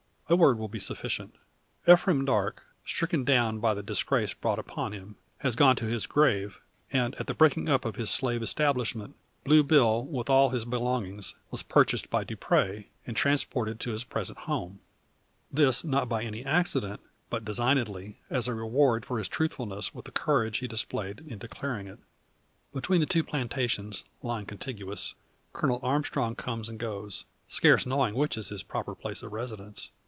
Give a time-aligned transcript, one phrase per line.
[0.29, 1.35] A word will be sufficient.
[1.85, 6.61] Ephraim Darke stricken down by the disgrace brought upon him, has gone to his grave;
[6.89, 11.35] and at the breaking up of his slave establishment, Blue Bill, with all his belongings,
[11.49, 14.79] was purchased by Dupre, and transported to his present home.
[15.51, 20.11] This not by any accident, but designedly; as a reward for his truthfulness, with the
[20.11, 21.99] courage he displayed in declaring it.
[22.71, 25.13] Between the two plantations, lying contiguous,
[25.51, 29.89] Colonel Armstrong comes and goes, scarce knowing which is his proper place of residence.